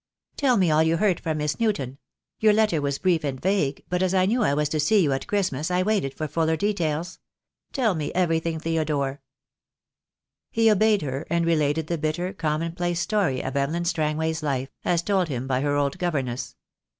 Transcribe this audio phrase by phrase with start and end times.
[0.35, 1.99] "Tell me all you heard from IMiss Newton.
[2.39, 5.11] Your letter was brief and vague, but as I knew I was to see you
[5.13, 7.19] at Christmas I waited for fuller details.
[7.71, 9.21] Tell me everything, Theodore."
[10.49, 15.03] He obeyed her, and related the bitter, common place story of Evelyn Strangway's life, as
[15.03, 16.55] told him by her old governess.